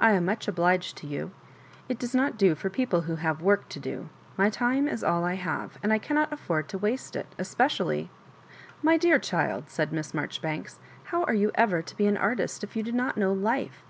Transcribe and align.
I 0.00 0.10
am 0.14 0.24
much 0.24 0.48
obliged 0.48 0.96
to 0.96 1.06
you. 1.06 1.30
It 1.88 2.00
does 2.00 2.12
not 2.12 2.36
do 2.36 2.56
for 2.56 2.68
people 2.68 3.02
who 3.02 3.14
have 3.14 3.40
work 3.40 3.68
to 3.68 3.78
do. 3.78 4.08
My 4.36 4.50
time 4.50 4.88
is 4.88 5.04
all 5.04 5.22
I 5.24 5.34
have, 5.34 5.78
and 5.80 5.92
I 5.92 5.98
cannot 6.00 6.32
af 6.32 6.40
ford 6.40 6.68
to 6.70 6.76
waste 6.78 7.14
it, 7.14 7.32
especially 7.38 8.10
""My 8.82 8.96
dear 8.96 9.20
child," 9.20 9.70
said 9.70 9.92
Miss 9.92 10.12
Marjoribanks, 10.12 10.80
how 11.14 11.22
are 11.22 11.34
you 11.34 11.52
ever 11.54 11.82
to 11.82 11.96
be 11.96 12.08
an 12.08 12.16
artist 12.16 12.64
if 12.64 12.74
you 12.74 12.82
do 12.82 12.90
not 12.90 13.16
know 13.16 13.32
life? 13.32 13.84